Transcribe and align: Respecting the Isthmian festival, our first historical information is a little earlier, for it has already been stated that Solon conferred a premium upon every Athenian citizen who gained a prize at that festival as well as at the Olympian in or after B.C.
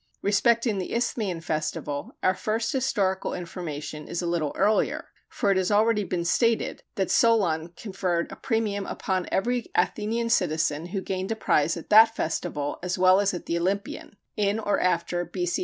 Respecting 0.23 0.79
the 0.79 0.95
Isthmian 0.95 1.41
festival, 1.41 2.17
our 2.23 2.33
first 2.33 2.71
historical 2.73 3.35
information 3.35 4.07
is 4.07 4.19
a 4.19 4.25
little 4.25 4.51
earlier, 4.55 5.09
for 5.29 5.51
it 5.51 5.57
has 5.57 5.69
already 5.69 6.03
been 6.03 6.25
stated 6.25 6.81
that 6.95 7.11
Solon 7.11 7.67
conferred 7.77 8.31
a 8.31 8.35
premium 8.35 8.87
upon 8.87 9.27
every 9.31 9.67
Athenian 9.75 10.31
citizen 10.31 10.87
who 10.87 11.01
gained 11.01 11.31
a 11.31 11.35
prize 11.35 11.77
at 11.77 11.91
that 11.91 12.15
festival 12.15 12.79
as 12.81 12.97
well 12.97 13.19
as 13.19 13.31
at 13.35 13.45
the 13.45 13.59
Olympian 13.59 14.17
in 14.35 14.57
or 14.57 14.79
after 14.79 15.23
B.C. 15.23 15.59